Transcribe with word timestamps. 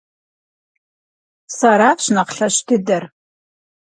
Сэращ 1.55 2.03
нэхъ 2.13 2.33
лъэщ 2.37 2.55
дыдэр! 2.67 3.03